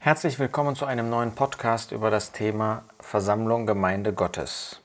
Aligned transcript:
Herzlich 0.00 0.38
willkommen 0.38 0.76
zu 0.76 0.86
einem 0.86 1.10
neuen 1.10 1.34
Podcast 1.34 1.90
über 1.90 2.08
das 2.12 2.30
Thema 2.30 2.84
Versammlung 3.00 3.66
Gemeinde 3.66 4.12
Gottes. 4.12 4.80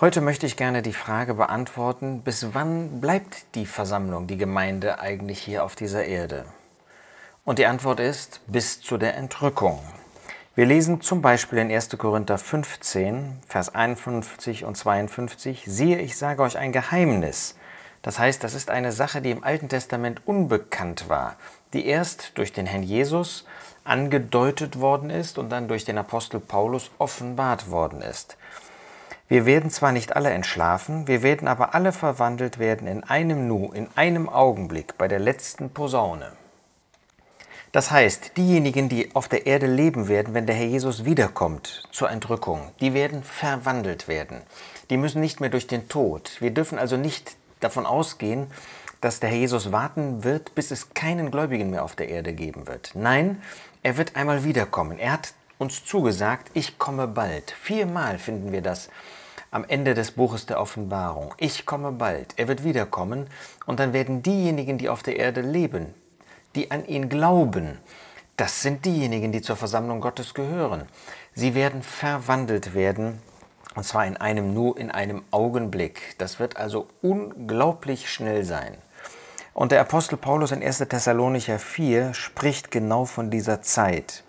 Heute 0.00 0.22
möchte 0.22 0.46
ich 0.46 0.56
gerne 0.56 0.80
die 0.80 0.94
Frage 0.94 1.34
beantworten, 1.34 2.22
bis 2.22 2.54
wann 2.54 3.02
bleibt 3.02 3.54
die 3.54 3.66
Versammlung, 3.66 4.26
die 4.26 4.38
Gemeinde 4.38 5.00
eigentlich 5.00 5.38
hier 5.38 5.62
auf 5.62 5.76
dieser 5.76 6.06
Erde? 6.06 6.46
Und 7.44 7.58
die 7.58 7.66
Antwort 7.66 8.00
ist 8.00 8.40
bis 8.46 8.80
zu 8.80 8.96
der 8.96 9.18
Entrückung. 9.18 9.80
Wir 10.54 10.64
lesen 10.64 11.02
zum 11.02 11.20
Beispiel 11.20 11.58
in 11.58 11.70
1. 11.70 11.90
Korinther 11.98 12.38
15, 12.38 13.42
Vers 13.46 13.74
51 13.74 14.64
und 14.64 14.78
52, 14.78 15.64
siehe, 15.66 15.98
ich 15.98 16.16
sage 16.16 16.42
euch 16.42 16.56
ein 16.56 16.72
Geheimnis. 16.72 17.54
Das 18.00 18.18
heißt, 18.18 18.42
das 18.42 18.54
ist 18.54 18.70
eine 18.70 18.92
Sache, 18.92 19.20
die 19.20 19.30
im 19.30 19.44
Alten 19.44 19.68
Testament 19.68 20.26
unbekannt 20.26 21.10
war, 21.10 21.36
die 21.72 21.86
erst 21.86 22.32
durch 22.36 22.52
den 22.52 22.66
Herrn 22.66 22.82
Jesus 22.82 23.44
angedeutet 23.84 24.78
worden 24.80 25.10
ist 25.10 25.38
und 25.38 25.50
dann 25.50 25.68
durch 25.68 25.84
den 25.84 25.98
Apostel 25.98 26.40
Paulus 26.40 26.90
offenbart 26.98 27.70
worden 27.70 28.00
ist. 28.02 28.36
Wir 29.28 29.46
werden 29.46 29.70
zwar 29.70 29.92
nicht 29.92 30.14
alle 30.14 30.30
entschlafen, 30.30 31.08
wir 31.08 31.22
werden 31.22 31.48
aber 31.48 31.74
alle 31.74 31.92
verwandelt 31.92 32.58
werden 32.58 32.86
in 32.86 33.02
einem 33.02 33.48
Nu, 33.48 33.72
in 33.72 33.88
einem 33.94 34.28
Augenblick 34.28 34.98
bei 34.98 35.08
der 35.08 35.20
letzten 35.20 35.70
Posaune. 35.70 36.32
Das 37.72 37.90
heißt, 37.90 38.36
diejenigen, 38.36 38.90
die 38.90 39.14
auf 39.14 39.28
der 39.28 39.46
Erde 39.46 39.66
leben 39.66 40.06
werden, 40.06 40.34
wenn 40.34 40.44
der 40.44 40.54
Herr 40.54 40.66
Jesus 40.66 41.06
wiederkommt 41.06 41.84
zur 41.90 42.10
Entrückung, 42.10 42.70
die 42.80 42.92
werden 42.92 43.22
verwandelt 43.22 44.08
werden. 44.08 44.42
Die 44.90 44.98
müssen 44.98 45.22
nicht 45.22 45.40
mehr 45.40 45.48
durch 45.48 45.66
den 45.66 45.88
Tod. 45.88 46.36
Wir 46.40 46.50
dürfen 46.50 46.78
also 46.78 46.98
nicht 46.98 47.34
davon 47.60 47.86
ausgehen, 47.86 48.48
dass 49.02 49.20
der 49.20 49.30
Herr 49.30 49.38
Jesus 49.38 49.72
warten 49.72 50.24
wird, 50.24 50.54
bis 50.54 50.70
es 50.70 50.94
keinen 50.94 51.30
Gläubigen 51.30 51.70
mehr 51.70 51.84
auf 51.84 51.96
der 51.96 52.08
Erde 52.08 52.32
geben 52.32 52.68
wird. 52.68 52.92
Nein, 52.94 53.42
er 53.82 53.98
wird 53.98 54.16
einmal 54.16 54.44
wiederkommen. 54.44 54.98
Er 54.98 55.12
hat 55.12 55.34
uns 55.58 55.84
zugesagt, 55.84 56.50
ich 56.54 56.78
komme 56.78 57.08
bald. 57.08 57.50
Viermal 57.50 58.18
finden 58.18 58.52
wir 58.52 58.62
das 58.62 58.88
am 59.50 59.64
Ende 59.66 59.94
des 59.94 60.12
Buches 60.12 60.46
der 60.46 60.60
Offenbarung. 60.60 61.34
Ich 61.36 61.66
komme 61.66 61.90
bald. 61.90 62.34
Er 62.38 62.46
wird 62.46 62.62
wiederkommen 62.64 63.26
und 63.66 63.80
dann 63.80 63.92
werden 63.92 64.22
diejenigen, 64.22 64.78
die 64.78 64.88
auf 64.88 65.02
der 65.02 65.16
Erde 65.16 65.40
leben, 65.40 65.94
die 66.54 66.70
an 66.70 66.86
ihn 66.86 67.08
glauben, 67.08 67.78
das 68.36 68.62
sind 68.62 68.84
diejenigen, 68.84 69.32
die 69.32 69.42
zur 69.42 69.56
Versammlung 69.56 70.00
Gottes 70.00 70.32
gehören. 70.32 70.86
Sie 71.34 71.54
werden 71.54 71.82
verwandelt 71.82 72.72
werden, 72.72 73.20
und 73.74 73.84
zwar 73.84 74.06
in 74.06 74.16
einem 74.16 74.54
nur 74.54 74.78
in 74.78 74.90
einem 74.90 75.22
Augenblick. 75.32 76.14
Das 76.18 76.38
wird 76.38 76.56
also 76.56 76.86
unglaublich 77.02 78.10
schnell 78.10 78.44
sein. 78.44 78.76
Und 79.54 79.70
der 79.70 79.82
Apostel 79.82 80.16
Paulus 80.16 80.50
in 80.50 80.62
1. 80.62 80.78
Thessalonicher 80.78 81.58
4 81.58 82.14
spricht 82.14 82.70
genau 82.70 83.04
von 83.04 83.30
dieser 83.30 83.60
Zeit. 83.60 84.24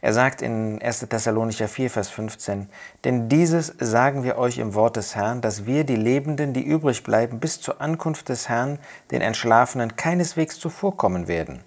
Er 0.00 0.14
sagt 0.14 0.40
in 0.40 0.80
1. 0.80 1.00
Thessalonicher 1.10 1.68
4, 1.68 1.90
Vers 1.90 2.08
15, 2.08 2.68
Denn 3.04 3.28
dieses 3.28 3.74
sagen 3.78 4.22
wir 4.22 4.38
euch 4.38 4.58
im 4.58 4.74
Wort 4.74 4.96
des 4.96 5.14
Herrn, 5.14 5.42
dass 5.42 5.66
wir 5.66 5.84
die 5.84 5.96
Lebenden, 5.96 6.54
die 6.54 6.62
übrig 6.62 7.02
bleiben, 7.02 7.38
bis 7.38 7.60
zur 7.60 7.80
Ankunft 7.82 8.28
des 8.30 8.48
Herrn, 8.48 8.78
den 9.10 9.20
Entschlafenen, 9.20 9.96
keineswegs 9.96 10.58
zuvorkommen 10.58 11.28
werden. 11.28 11.62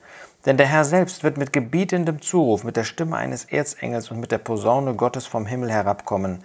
Denn 0.46 0.58
der 0.58 0.68
Herr 0.68 0.86
selbst 0.86 1.24
wird 1.24 1.38
mit 1.38 1.54
gebietendem 1.54 2.22
Zuruf, 2.22 2.64
mit 2.64 2.78
der 2.78 2.86
Stimme 2.86 3.18
eines 3.18 3.46
Erzengels 3.46 4.10
und 4.10 4.20
mit 4.20 4.32
der 4.32 4.38
Posaune 4.38 4.96
Gottes 4.96 5.28
vom 5.28 5.46
Himmel 5.46 5.72
herabkommen. 5.72 6.44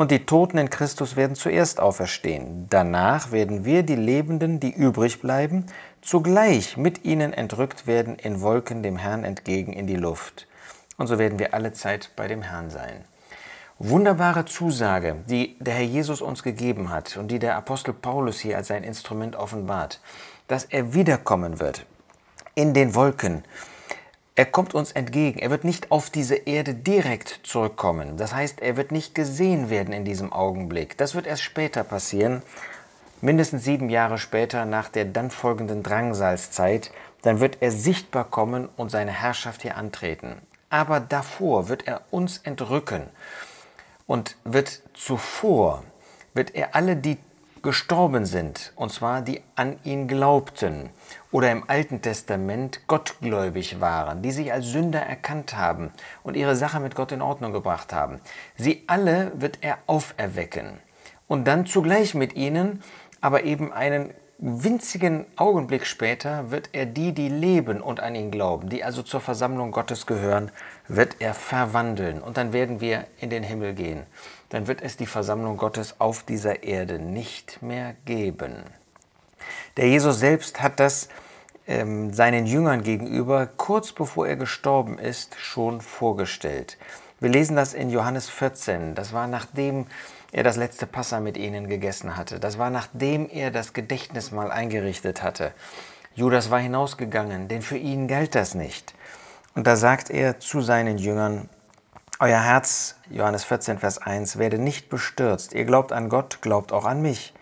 Und 0.00 0.10
die 0.10 0.24
Toten 0.24 0.56
in 0.56 0.70
Christus 0.70 1.14
werden 1.14 1.36
zuerst 1.36 1.78
auferstehen. 1.78 2.68
Danach 2.70 3.32
werden 3.32 3.66
wir, 3.66 3.82
die 3.82 3.96
Lebenden, 3.96 4.58
die 4.58 4.72
übrig 4.72 5.20
bleiben, 5.20 5.66
zugleich 6.00 6.78
mit 6.78 7.04
ihnen 7.04 7.34
entrückt 7.34 7.86
werden 7.86 8.14
in 8.14 8.40
Wolken 8.40 8.82
dem 8.82 8.96
Herrn 8.96 9.24
entgegen 9.24 9.74
in 9.74 9.86
die 9.86 9.96
Luft 9.96 10.46
und 10.96 11.06
so 11.06 11.18
werden 11.18 11.38
wir 11.38 11.52
alle 11.52 11.74
Zeit 11.74 12.12
bei 12.16 12.28
dem 12.28 12.40
Herrn 12.40 12.70
sein. 12.70 13.04
Wunderbare 13.78 14.46
Zusage, 14.46 15.16
die 15.28 15.58
der 15.58 15.74
Herr 15.74 15.84
Jesus 15.84 16.22
uns 16.22 16.42
gegeben 16.42 16.88
hat 16.88 17.18
und 17.18 17.28
die 17.28 17.38
der 17.38 17.56
Apostel 17.56 17.92
Paulus 17.92 18.40
hier 18.40 18.56
als 18.56 18.68
sein 18.68 18.84
Instrument 18.84 19.36
offenbart, 19.36 20.00
dass 20.48 20.64
er 20.64 20.94
wiederkommen 20.94 21.60
wird 21.60 21.84
in 22.54 22.72
den 22.72 22.94
Wolken. 22.94 23.44
Er 24.40 24.46
kommt 24.46 24.72
uns 24.74 24.92
entgegen. 24.92 25.38
Er 25.38 25.50
wird 25.50 25.64
nicht 25.64 25.90
auf 25.90 26.08
diese 26.08 26.34
Erde 26.34 26.72
direkt 26.72 27.40
zurückkommen. 27.42 28.16
Das 28.16 28.32
heißt, 28.34 28.62
er 28.62 28.78
wird 28.78 28.90
nicht 28.90 29.14
gesehen 29.14 29.68
werden 29.68 29.92
in 29.92 30.06
diesem 30.06 30.32
Augenblick. 30.32 30.96
Das 30.96 31.14
wird 31.14 31.26
erst 31.26 31.42
später 31.42 31.84
passieren, 31.84 32.40
mindestens 33.20 33.64
sieben 33.64 33.90
Jahre 33.90 34.16
später 34.16 34.64
nach 34.64 34.88
der 34.88 35.04
dann 35.04 35.30
folgenden 35.30 35.82
Drangsalzzeit. 35.82 36.90
Dann 37.20 37.40
wird 37.40 37.58
er 37.60 37.70
sichtbar 37.70 38.24
kommen 38.24 38.70
und 38.78 38.90
seine 38.90 39.12
Herrschaft 39.12 39.60
hier 39.60 39.76
antreten 39.76 40.40
aber 40.70 41.00
davor 41.00 41.68
wird 41.68 41.86
er 41.86 42.00
uns 42.10 42.38
entrücken 42.38 43.10
und 44.06 44.36
wird 44.44 44.80
zuvor, 44.94 45.82
wird 46.32 46.54
er 46.54 46.74
alle, 46.74 46.96
die 46.96 47.18
gestorben 47.62 48.26
sind, 48.26 48.72
und 48.76 48.92
zwar 48.92 49.22
die 49.22 49.42
an 49.54 49.78
ihn 49.84 50.08
glaubten 50.08 50.90
oder 51.30 51.50
im 51.52 51.68
Alten 51.68 52.00
Testament 52.00 52.86
gottgläubig 52.86 53.80
waren, 53.80 54.22
die 54.22 54.30
sich 54.30 54.52
als 54.52 54.66
Sünder 54.66 55.00
erkannt 55.00 55.56
haben 55.56 55.90
und 56.22 56.36
ihre 56.36 56.56
Sache 56.56 56.80
mit 56.80 56.94
Gott 56.94 57.12
in 57.12 57.22
Ordnung 57.22 57.52
gebracht 57.52 57.92
haben, 57.92 58.20
sie 58.56 58.84
alle 58.86 59.32
wird 59.34 59.58
er 59.60 59.78
auferwecken 59.86 60.78
und 61.28 61.44
dann 61.44 61.66
zugleich 61.66 62.14
mit 62.14 62.34
ihnen 62.34 62.82
aber 63.20 63.44
eben 63.44 63.72
einen 63.72 64.14
winzigen 64.40 65.26
Augenblick 65.36 65.86
später 65.86 66.50
wird 66.50 66.70
er 66.72 66.86
die, 66.86 67.12
die 67.12 67.28
leben 67.28 67.82
und 67.82 68.00
an 68.00 68.14
ihn 68.14 68.30
glauben, 68.30 68.70
die 68.70 68.82
also 68.82 69.02
zur 69.02 69.20
Versammlung 69.20 69.70
Gottes 69.70 70.06
gehören, 70.06 70.50
wird 70.88 71.16
er 71.18 71.34
verwandeln 71.34 72.22
und 72.22 72.38
dann 72.38 72.54
werden 72.54 72.80
wir 72.80 73.06
in 73.18 73.28
den 73.28 73.42
Himmel 73.42 73.74
gehen. 73.74 74.04
Dann 74.48 74.66
wird 74.66 74.80
es 74.80 74.96
die 74.96 75.06
Versammlung 75.06 75.58
Gottes 75.58 75.96
auf 75.98 76.22
dieser 76.22 76.62
Erde 76.62 76.98
nicht 76.98 77.62
mehr 77.62 77.94
geben. 78.06 78.64
Der 79.76 79.88
Jesus 79.88 80.18
selbst 80.18 80.62
hat 80.62 80.80
das 80.80 81.08
ähm, 81.66 82.12
seinen 82.12 82.46
Jüngern 82.46 82.82
gegenüber 82.82 83.46
kurz 83.46 83.92
bevor 83.92 84.26
er 84.26 84.36
gestorben 84.36 84.98
ist 84.98 85.36
schon 85.38 85.82
vorgestellt. 85.82 86.78
Wir 87.20 87.28
lesen 87.28 87.56
das 87.56 87.74
in 87.74 87.90
Johannes 87.90 88.30
14. 88.30 88.94
Das 88.94 89.12
war 89.12 89.26
nachdem 89.26 89.86
er 90.32 90.42
das 90.42 90.56
letzte 90.56 90.86
Passa 90.86 91.20
mit 91.20 91.36
ihnen 91.36 91.68
gegessen 91.68 92.16
hatte. 92.16 92.40
Das 92.40 92.58
war 92.58 92.70
nachdem 92.70 93.28
er 93.28 93.50
das 93.50 93.72
Gedächtnismahl 93.72 94.50
eingerichtet 94.50 95.22
hatte. 95.22 95.52
Judas 96.14 96.50
war 96.50 96.58
hinausgegangen, 96.58 97.48
denn 97.48 97.62
für 97.62 97.76
ihn 97.76 98.08
galt 98.08 98.34
das 98.34 98.54
nicht. 98.54 98.94
Und 99.54 99.66
da 99.66 99.76
sagt 99.76 100.10
er 100.10 100.40
zu 100.40 100.60
seinen 100.60 100.98
Jüngern, 100.98 101.48
Euer 102.22 102.42
Herz, 102.42 102.96
Johannes 103.08 103.44
14, 103.44 103.78
Vers 103.78 103.96
1, 103.96 104.36
werde 104.36 104.58
nicht 104.58 104.90
bestürzt. 104.90 105.54
Ihr 105.54 105.64
glaubt 105.64 105.90
an 105.90 106.10
Gott, 106.10 106.42
glaubt 106.42 106.70
auch 106.70 106.84
an 106.84 107.00
mich. 107.00 107.32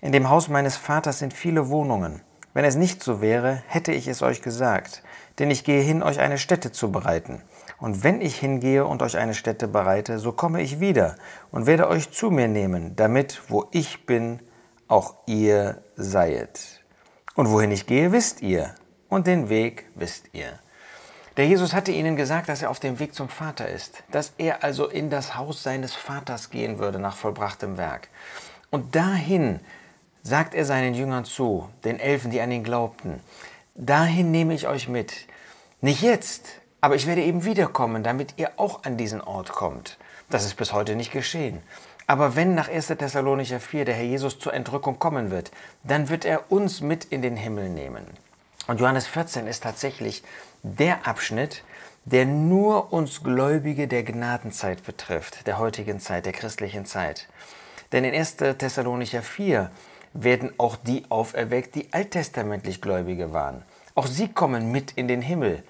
In 0.00 0.10
dem 0.10 0.30
Haus 0.30 0.48
meines 0.48 0.78
Vaters 0.78 1.18
sind 1.18 1.34
viele 1.34 1.68
Wohnungen. 1.68 2.22
Wenn 2.54 2.64
es 2.64 2.74
nicht 2.74 3.02
so 3.02 3.20
wäre, 3.20 3.62
hätte 3.66 3.92
ich 3.92 4.08
es 4.08 4.22
euch 4.22 4.40
gesagt. 4.40 5.02
Denn 5.38 5.50
ich 5.50 5.64
gehe 5.64 5.82
hin, 5.82 6.02
euch 6.02 6.18
eine 6.18 6.38
Stätte 6.38 6.72
zu 6.72 6.90
bereiten. 6.90 7.42
Und 7.82 8.04
wenn 8.04 8.20
ich 8.20 8.38
hingehe 8.38 8.86
und 8.86 9.02
euch 9.02 9.16
eine 9.16 9.34
Stätte 9.34 9.66
bereite, 9.66 10.20
so 10.20 10.30
komme 10.30 10.62
ich 10.62 10.78
wieder 10.78 11.16
und 11.50 11.66
werde 11.66 11.88
euch 11.88 12.12
zu 12.12 12.30
mir 12.30 12.46
nehmen, 12.46 12.94
damit, 12.94 13.42
wo 13.48 13.66
ich 13.72 14.06
bin, 14.06 14.38
auch 14.86 15.16
ihr 15.26 15.82
seiet. 15.96 16.80
Und 17.34 17.50
wohin 17.50 17.72
ich 17.72 17.86
gehe, 17.86 18.12
wisst 18.12 18.40
ihr, 18.40 18.76
und 19.08 19.26
den 19.26 19.48
Weg 19.48 19.86
wisst 19.96 20.26
ihr. 20.32 20.60
Der 21.36 21.48
Jesus 21.48 21.74
hatte 21.74 21.90
ihnen 21.90 22.14
gesagt, 22.14 22.48
dass 22.48 22.62
er 22.62 22.70
auf 22.70 22.78
dem 22.78 23.00
Weg 23.00 23.16
zum 23.16 23.28
Vater 23.28 23.68
ist, 23.68 24.04
dass 24.12 24.32
er 24.38 24.62
also 24.62 24.86
in 24.86 25.10
das 25.10 25.36
Haus 25.36 25.64
seines 25.64 25.92
Vaters 25.92 26.50
gehen 26.50 26.78
würde 26.78 27.00
nach 27.00 27.16
vollbrachtem 27.16 27.78
Werk. 27.78 28.10
Und 28.70 28.94
dahin 28.94 29.58
sagt 30.22 30.54
er 30.54 30.66
seinen 30.66 30.94
Jüngern 30.94 31.24
zu, 31.24 31.68
den 31.82 31.98
Elfen, 31.98 32.30
die 32.30 32.40
an 32.40 32.52
ihn 32.52 32.62
glaubten, 32.62 33.18
dahin 33.74 34.30
nehme 34.30 34.54
ich 34.54 34.68
euch 34.68 34.88
mit. 34.88 35.26
Nicht 35.80 36.02
jetzt, 36.02 36.61
aber 36.82 36.96
ich 36.96 37.06
werde 37.06 37.22
eben 37.22 37.44
wiederkommen, 37.44 38.02
damit 38.02 38.34
ihr 38.36 38.50
auch 38.56 38.82
an 38.82 38.96
diesen 38.96 39.20
Ort 39.20 39.52
kommt. 39.52 39.98
Das 40.28 40.44
ist 40.44 40.56
bis 40.56 40.72
heute 40.72 40.96
nicht 40.96 41.12
geschehen. 41.12 41.62
Aber 42.08 42.34
wenn 42.34 42.56
nach 42.56 42.68
1. 42.68 42.88
Thessalonicher 42.88 43.60
4 43.60 43.84
der 43.84 43.94
Herr 43.94 44.04
Jesus 44.04 44.40
zur 44.40 44.52
Entrückung 44.52 44.98
kommen 44.98 45.30
wird, 45.30 45.52
dann 45.84 46.08
wird 46.08 46.24
er 46.24 46.50
uns 46.50 46.80
mit 46.80 47.04
in 47.04 47.22
den 47.22 47.36
Himmel 47.36 47.68
nehmen. 47.68 48.04
Und 48.66 48.80
Johannes 48.80 49.06
14 49.06 49.46
ist 49.46 49.62
tatsächlich 49.62 50.24
der 50.64 51.06
Abschnitt, 51.06 51.62
der 52.04 52.26
nur 52.26 52.92
uns 52.92 53.22
Gläubige 53.22 53.86
der 53.86 54.02
Gnadenzeit 54.02 54.82
betrifft, 54.84 55.46
der 55.46 55.58
heutigen 55.58 56.00
Zeit, 56.00 56.26
der 56.26 56.32
christlichen 56.32 56.84
Zeit. 56.84 57.28
Denn 57.92 58.02
in 58.02 58.12
1. 58.12 58.38
Thessalonicher 58.58 59.22
4 59.22 59.70
werden 60.14 60.52
auch 60.58 60.74
die 60.74 61.04
auferweckt, 61.10 61.76
die 61.76 61.92
alttestamentlich 61.92 62.80
Gläubige 62.80 63.32
waren. 63.32 63.62
Auch 63.94 64.08
sie 64.08 64.26
kommen 64.26 64.72
mit 64.72 64.90
in 64.92 65.06
den 65.06 65.22
Himmel 65.22 65.62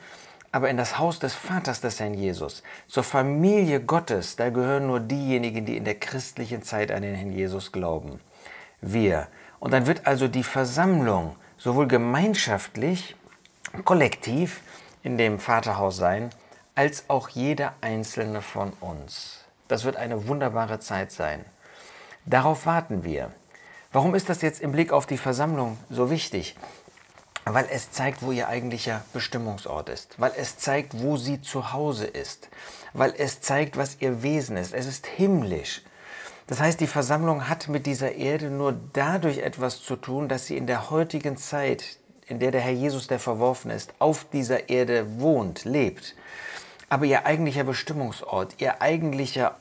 aber 0.52 0.68
in 0.68 0.76
das 0.76 0.98
Haus 0.98 1.18
des 1.18 1.34
Vaters 1.34 1.80
des 1.80 1.98
Herrn 1.98 2.14
Jesus, 2.14 2.62
zur 2.86 3.02
Familie 3.02 3.80
Gottes, 3.80 4.36
da 4.36 4.50
gehören 4.50 4.86
nur 4.86 5.00
diejenigen, 5.00 5.64
die 5.64 5.78
in 5.78 5.84
der 5.84 5.98
christlichen 5.98 6.62
Zeit 6.62 6.92
an 6.92 7.02
den 7.02 7.14
Herrn 7.14 7.32
Jesus 7.32 7.72
glauben. 7.72 8.20
Wir. 8.82 9.28
Und 9.60 9.72
dann 9.72 9.86
wird 9.86 10.06
also 10.06 10.28
die 10.28 10.42
Versammlung 10.42 11.36
sowohl 11.56 11.88
gemeinschaftlich, 11.88 13.16
kollektiv 13.84 14.60
in 15.02 15.16
dem 15.16 15.38
Vaterhaus 15.38 15.96
sein, 15.96 16.30
als 16.74 17.04
auch 17.08 17.30
jeder 17.30 17.72
einzelne 17.80 18.42
von 18.42 18.72
uns. 18.80 19.44
Das 19.68 19.84
wird 19.84 19.96
eine 19.96 20.28
wunderbare 20.28 20.80
Zeit 20.80 21.12
sein. 21.12 21.44
Darauf 22.26 22.66
warten 22.66 23.04
wir. 23.04 23.32
Warum 23.90 24.14
ist 24.14 24.28
das 24.28 24.42
jetzt 24.42 24.60
im 24.60 24.72
Blick 24.72 24.92
auf 24.92 25.06
die 25.06 25.18
Versammlung 25.18 25.78
so 25.90 26.10
wichtig? 26.10 26.56
Weil 27.44 27.66
es 27.70 27.90
zeigt, 27.90 28.22
wo 28.22 28.30
ihr 28.30 28.48
eigentlicher 28.48 29.04
Bestimmungsort 29.12 29.88
ist, 29.88 30.14
weil 30.18 30.32
es 30.36 30.58
zeigt, 30.58 31.02
wo 31.02 31.16
sie 31.16 31.42
zu 31.42 31.72
Hause 31.72 32.06
ist, 32.06 32.48
weil 32.92 33.12
es 33.18 33.40
zeigt, 33.40 33.76
was 33.76 33.96
ihr 34.00 34.22
Wesen 34.22 34.56
ist. 34.56 34.72
Es 34.72 34.86
ist 34.86 35.06
himmlisch. 35.06 35.82
Das 36.46 36.60
heißt, 36.60 36.80
die 36.80 36.86
Versammlung 36.86 37.48
hat 37.48 37.68
mit 37.68 37.86
dieser 37.86 38.12
Erde 38.12 38.50
nur 38.50 38.78
dadurch 38.92 39.38
etwas 39.38 39.82
zu 39.82 39.96
tun, 39.96 40.28
dass 40.28 40.46
sie 40.46 40.56
in 40.56 40.66
der 40.66 40.90
heutigen 40.90 41.36
Zeit, 41.36 41.98
in 42.26 42.38
der 42.38 42.50
der 42.50 42.60
Herr 42.60 42.72
Jesus, 42.72 43.06
der 43.06 43.18
verworfen 43.18 43.70
ist, 43.70 43.92
auf 43.98 44.24
dieser 44.32 44.68
Erde 44.68 45.20
wohnt, 45.20 45.64
lebt. 45.64 46.14
Aber 46.88 47.06
ihr 47.06 47.26
eigentlicher 47.26 47.64
Bestimmungsort, 47.64 48.56
ihr 48.58 48.82
eigentlicher 48.82 49.56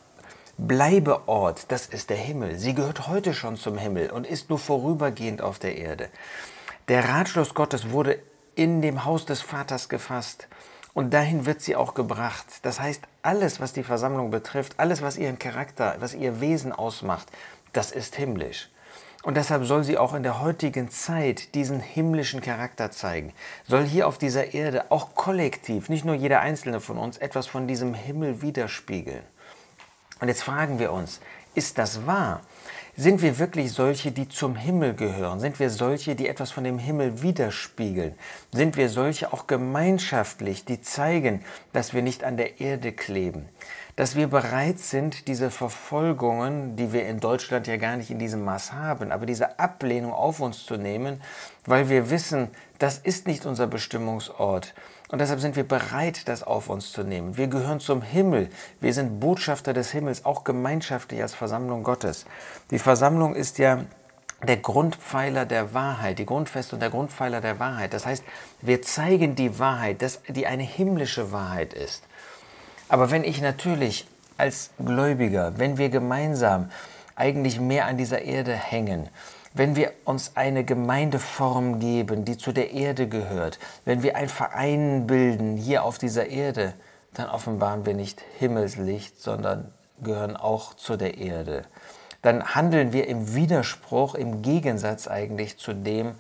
Bleibeort, 0.58 1.72
das 1.72 1.86
ist 1.88 2.10
der 2.10 2.18
Himmel. 2.18 2.60
Sie 2.60 2.76
gehört 2.76 3.08
heute 3.08 3.34
schon 3.34 3.58
zum 3.58 3.78
Himmel 3.78 4.12
und 4.12 4.28
ist 4.28 4.50
nur 4.50 4.60
vorübergehend 4.60 5.42
auf 5.42 5.58
der 5.58 5.78
Erde. 5.78 6.10
Der 6.92 7.08
Ratschluss 7.08 7.54
Gottes 7.54 7.92
wurde 7.92 8.20
in 8.54 8.82
dem 8.82 9.06
Haus 9.06 9.26
des 9.26 9.40
Vaters 9.40 9.88
gefasst 9.88 10.50
und 10.94 11.14
dahin 11.14 11.46
wird 11.46 11.62
sie 11.62 11.78
auch 11.78 11.94
gebracht. 11.94 12.46
Das 12.64 12.82
heißt, 12.82 13.04
alles, 13.22 13.62
was 13.62 13.72
die 13.72 13.84
Versammlung 13.84 14.30
betrifft, 14.30 14.74
alles, 14.76 15.02
was 15.02 15.16
ihren 15.16 15.40
Charakter, 15.40 15.96
was 16.00 16.14
ihr 16.14 16.42
Wesen 16.42 16.74
ausmacht, 16.74 17.30
das 17.72 17.94
ist 17.94 18.18
himmlisch. 18.18 18.70
Und 19.24 19.38
deshalb 19.38 19.64
soll 19.64 19.86
sie 19.86 19.98
auch 19.98 20.14
in 20.14 20.24
der 20.24 20.42
heutigen 20.42 20.90
Zeit 20.90 21.56
diesen 21.56 21.80
himmlischen 21.80 22.42
Charakter 22.42 22.92
zeigen. 22.92 23.32
Soll 23.66 23.86
hier 23.86 24.06
auf 24.06 24.18
dieser 24.18 24.54
Erde 24.54 24.92
auch 24.92 25.16
kollektiv, 25.16 25.88
nicht 25.88 26.04
nur 26.04 26.16
jeder 26.16 26.42
einzelne 26.42 26.82
von 26.82 26.98
uns, 26.98 27.18
etwas 27.18 27.48
von 27.48 27.70
diesem 27.70 27.94
Himmel 27.94 28.42
widerspiegeln. 28.42 29.24
Und 30.20 30.28
jetzt 30.28 30.44
fragen 30.44 30.78
wir 30.78 30.92
uns, 30.92 31.22
ist 31.56 31.78
das 31.78 32.06
wahr? 32.06 32.42
Sind 32.98 33.22
wir 33.22 33.40
wirklich 33.40 33.72
solche, 33.72 34.12
die 34.12 34.28
zum 34.28 34.58
Himmel 34.58 34.94
gehören? 34.94 35.40
Sind 35.40 35.60
wir 35.62 35.70
solche, 35.70 36.14
die 36.14 36.28
etwas 36.28 36.52
von 36.52 36.66
dem 36.66 36.78
Himmel 36.78 37.22
widerspiegeln? 37.22 38.16
Sind 38.52 38.76
wir 38.76 38.90
solche 38.90 39.32
auch 39.32 39.48
gemeinschaftlich, 39.48 40.66
die 40.66 40.82
zeigen, 40.82 41.42
dass 41.72 41.94
wir 41.94 42.02
nicht 42.02 42.26
an 42.26 42.36
der 42.36 42.60
Erde 42.60 42.92
kleben? 42.92 43.48
Dass 43.96 44.18
wir 44.18 44.28
bereit 44.28 44.80
sind, 44.80 45.30
diese 45.30 45.52
Verfolgungen, 45.52 46.76
die 46.76 46.92
wir 46.92 47.08
in 47.08 47.22
Deutschland 47.22 47.66
ja 47.68 47.78
gar 47.78 47.96
nicht 47.96 48.12
in 48.12 48.20
diesem 48.20 48.44
Maß 48.44 48.74
haben, 48.74 49.14
aber 49.14 49.26
diese 49.26 49.58
Ablehnung 49.58 50.12
auf 50.12 50.42
uns 50.42 50.66
zu 50.66 50.76
nehmen, 50.76 51.22
weil 51.66 51.88
wir 51.88 52.10
wissen, 52.10 52.50
das 52.82 52.98
ist 52.98 53.28
nicht 53.28 53.46
unser 53.46 53.68
Bestimmungsort. 53.68 54.74
Und 55.10 55.20
deshalb 55.20 55.40
sind 55.40 55.56
wir 55.56 55.68
bereit, 55.68 56.28
das 56.28 56.42
auf 56.42 56.68
uns 56.68 56.92
zu 56.92 57.04
nehmen. 57.04 57.38
Wir 57.38 57.48
gehören 57.48 57.80
zum 57.80 58.02
Himmel. 58.02 58.50
Wir 58.80 58.94
sind 58.94 59.20
Botschafter 59.20 59.74
des 59.74 59.92
Himmels, 59.92 60.26
auch 60.26 60.44
gemeinschaftlich 60.44 61.22
als 61.22 61.36
Versammlung 61.36 61.84
Gottes. 61.84 62.26
Die 62.72 62.80
Versammlung 62.80 63.36
ist 63.36 63.60
ja 63.60 63.84
der 64.48 64.58
Grundpfeiler 64.58 65.46
der 65.46 65.76
Wahrheit, 65.76 66.18
die 66.18 66.26
Grundfeste 66.26 66.76
und 66.76 66.80
der 66.80 66.90
Grundpfeiler 66.90 67.40
der 67.40 67.60
Wahrheit. 67.60 67.94
Das 67.94 68.08
heißt, 68.08 68.24
wir 68.62 68.82
zeigen 68.82 69.36
die 69.36 69.60
Wahrheit, 69.60 70.04
die 70.28 70.48
eine 70.48 70.64
himmlische 70.64 71.32
Wahrheit 71.32 71.74
ist. 71.74 72.04
Aber 72.90 73.12
wenn 73.12 73.24
ich 73.24 73.42
natürlich 73.42 74.08
als 74.38 74.72
Gläubiger, 74.84 75.60
wenn 75.60 75.78
wir 75.78 75.90
gemeinsam 75.90 76.72
eigentlich 77.16 77.60
mehr 77.60 77.86
an 77.86 77.98
dieser 77.98 78.24
Erde 78.24 78.54
hängen, 78.54 79.08
wenn 79.54 79.76
wir 79.76 79.92
uns 80.06 80.32
eine 80.36 80.64
Gemeindeform 80.64 81.80
geben, 81.80 82.26
die 82.26 82.38
zu 82.38 82.52
der 82.52 82.72
Erde 82.72 83.08
gehört, 83.08 83.60
wenn 83.86 84.04
wir 84.04 84.16
einen 84.16 84.30
Verein 84.30 85.08
bilden 85.08 85.58
hier 85.58 85.84
auf 85.84 85.98
dieser 85.98 86.28
Erde, 86.28 86.74
dann 87.14 87.30
offenbaren 87.30 87.86
wir 87.86 87.94
nicht 87.94 88.22
Himmelslicht, 88.40 89.22
sondern 89.22 89.74
gehören 90.02 90.38
auch 90.38 90.74
zu 90.76 90.96
der 90.96 91.18
Erde. 91.18 91.64
Dann 92.22 92.56
handeln 92.56 92.94
wir 92.94 93.08
im 93.08 93.36
Widerspruch, 93.36 94.16
im 94.16 94.42
Gegensatz 94.42 95.08
eigentlich 95.08 95.58
zu 95.58 95.74
dem, 95.74 96.16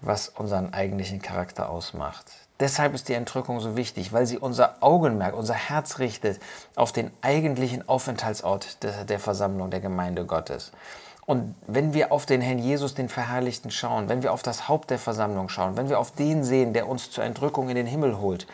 was 0.00 0.28
unseren 0.28 0.72
eigentlichen 0.72 1.20
Charakter 1.22 1.70
ausmacht. 1.70 2.26
Deshalb 2.60 2.94
ist 2.94 3.08
die 3.08 3.14
Entrückung 3.14 3.60
so 3.60 3.76
wichtig, 3.76 4.12
weil 4.12 4.26
sie 4.26 4.38
unser 4.38 4.82
Augenmerk, 4.82 5.34
unser 5.34 5.54
Herz 5.54 5.98
richtet 5.98 6.40
auf 6.74 6.92
den 6.92 7.10
eigentlichen 7.20 7.86
Aufenthaltsort 7.86 8.78
der 8.82 9.18
Versammlung 9.18 9.70
der 9.70 9.80
Gemeinde 9.80 10.24
Gottes. 10.24 10.72
Und 11.26 11.56
wenn 11.66 11.92
wir 11.92 12.12
auf 12.12 12.24
den 12.24 12.40
Herrn 12.40 12.60
Jesus, 12.60 12.94
den 12.94 13.08
Verherrlichten, 13.08 13.72
schauen, 13.72 14.08
wenn 14.08 14.22
wir 14.22 14.32
auf 14.32 14.44
das 14.44 14.68
Haupt 14.68 14.90
der 14.90 14.98
Versammlung 15.00 15.48
schauen, 15.48 15.76
wenn 15.76 15.88
wir 15.88 15.98
auf 15.98 16.12
den 16.12 16.44
sehen, 16.44 16.72
der 16.72 16.88
uns 16.88 17.10
zur 17.10 17.24
Entrückung 17.24 17.68
in 17.68 17.74
den 17.74 17.86
Himmel 17.86 18.18
holt, 18.18 18.46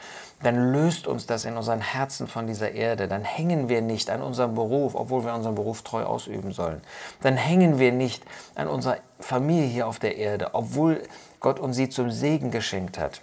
dann 0.42 0.72
löst 0.72 1.06
uns 1.06 1.26
das 1.26 1.44
in 1.44 1.56
unseren 1.56 1.82
Herzen 1.82 2.26
von 2.26 2.46
dieser 2.46 2.72
Erde. 2.72 3.08
Dann 3.08 3.24
hängen 3.24 3.68
wir 3.68 3.82
nicht 3.82 4.08
an 4.08 4.22
unserem 4.22 4.54
Beruf, 4.54 4.94
obwohl 4.94 5.22
wir 5.24 5.34
unseren 5.34 5.54
Beruf 5.54 5.82
treu 5.82 6.04
ausüben 6.04 6.52
sollen. 6.52 6.80
Dann 7.20 7.36
hängen 7.36 7.78
wir 7.78 7.92
nicht 7.92 8.24
an 8.54 8.68
unserer 8.68 8.96
Familie 9.20 9.66
hier 9.66 9.86
auf 9.86 9.98
der 9.98 10.16
Erde, 10.16 10.50
obwohl 10.54 11.02
Gott 11.40 11.60
uns 11.60 11.76
sie 11.76 11.90
zum 11.90 12.10
Segen 12.10 12.50
geschenkt 12.50 12.98
hat. 12.98 13.20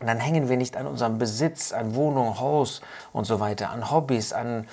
dann 0.00 0.20
hängen 0.20 0.48
wir 0.48 0.56
nicht 0.56 0.76
an 0.76 0.86
unserem 0.86 1.18
Besitz, 1.18 1.72
an 1.72 1.94
Wohnung, 1.94 2.40
Haus 2.40 2.80
und 3.12 3.26
so 3.26 3.40
weiter, 3.40 3.70
an 3.70 3.90
Hobbys, 3.90 4.32
an 4.32 4.66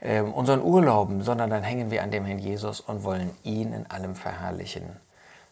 äh, 0.00 0.20
unseren 0.20 0.62
Urlauben, 0.62 1.22
sondern 1.22 1.50
dann 1.50 1.62
hängen 1.62 1.90
wir 1.90 2.02
an 2.02 2.10
dem 2.10 2.24
Herrn 2.24 2.38
Jesus 2.38 2.80
und 2.80 3.04
wollen 3.04 3.30
ihn 3.42 3.72
in 3.72 3.90
allem 3.90 4.14
verherrlichen. 4.14 4.96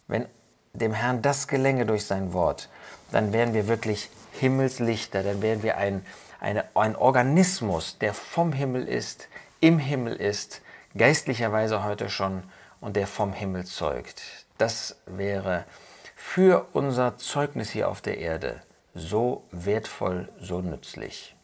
Wenn 0.07 0.27
dem 0.73 0.93
Herrn 0.93 1.23
das 1.23 1.49
gelänge 1.49 1.87
durch 1.87 2.07
sein 2.07 2.33
Wort, 2.33 2.69
dann 3.11 3.33
wären 3.33 3.55
wir 3.55 3.69
wirklich 3.69 4.11
Himmelslichter, 4.33 5.23
dann 5.23 5.43
wären 5.43 5.63
wir 5.63 5.77
ein, 5.77 6.05
eine, 6.41 6.65
ein 6.75 6.97
Organismus, 6.97 7.99
der 7.99 8.15
vom 8.15 8.53
Himmel 8.53 8.87
ist, 8.87 9.29
im 9.61 9.79
Himmel 9.79 10.15
ist, 10.17 10.63
geistlicherweise 10.97 11.85
heute 11.85 12.11
schon 12.11 12.43
und 12.81 12.97
der 12.97 13.07
vom 13.07 13.33
Himmel 13.33 13.65
zeugt. 13.65 14.23
Das 14.57 14.97
wäre 15.07 15.65
für 16.15 16.67
unser 16.73 17.17
Zeugnis 17.17 17.71
hier 17.71 17.89
auf 17.89 18.01
der 18.01 18.19
Erde 18.19 18.63
so 18.95 19.45
wertvoll, 19.51 20.29
so 20.41 20.61
nützlich. 20.61 21.37